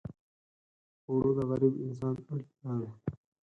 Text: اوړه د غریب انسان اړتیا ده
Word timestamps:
اوړه 1.07 1.31
د 1.37 1.39
غریب 1.49 1.73
انسان 1.85 2.15
اړتیا 2.31 2.71
ده 2.81 2.91